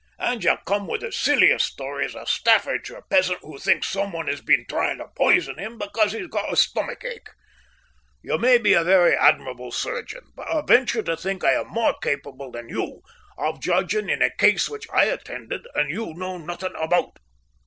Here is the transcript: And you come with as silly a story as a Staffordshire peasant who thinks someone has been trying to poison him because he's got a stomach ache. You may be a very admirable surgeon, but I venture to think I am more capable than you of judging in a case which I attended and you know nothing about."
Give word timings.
And 0.17 0.43
you 0.43 0.57
come 0.65 0.87
with 0.87 1.03
as 1.03 1.15
silly 1.15 1.51
a 1.51 1.59
story 1.59 2.05
as 2.05 2.15
a 2.15 2.25
Staffordshire 2.25 3.03
peasant 3.07 3.37
who 3.43 3.59
thinks 3.59 3.87
someone 3.87 4.25
has 4.29 4.41
been 4.41 4.65
trying 4.67 4.97
to 4.97 5.07
poison 5.15 5.59
him 5.59 5.77
because 5.77 6.11
he's 6.13 6.25
got 6.25 6.51
a 6.51 6.55
stomach 6.55 7.03
ache. 7.05 7.29
You 8.23 8.39
may 8.39 8.57
be 8.57 8.73
a 8.73 8.83
very 8.83 9.15
admirable 9.15 9.71
surgeon, 9.71 10.23
but 10.35 10.49
I 10.49 10.61
venture 10.61 11.03
to 11.03 11.15
think 11.15 11.43
I 11.43 11.51
am 11.53 11.67
more 11.67 11.93
capable 12.01 12.49
than 12.49 12.67
you 12.67 13.03
of 13.37 13.61
judging 13.61 14.09
in 14.09 14.23
a 14.23 14.35
case 14.35 14.67
which 14.67 14.89
I 14.91 15.03
attended 15.05 15.67
and 15.75 15.91
you 15.91 16.15
know 16.15 16.39
nothing 16.39 16.73
about." 16.81 17.19